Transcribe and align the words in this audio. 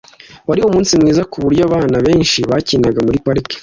wari 0.49 0.61
umunsi 0.63 0.91
mwiza 1.01 1.23
kuburyo 1.31 1.61
abana 1.67 1.97
benshi 2.07 2.39
bakinaga 2.49 2.99
muri 3.05 3.21
parike 3.25 3.55